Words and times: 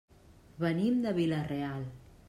Venim 0.63 0.97
de 1.05 1.15
Vila-real. 1.19 1.89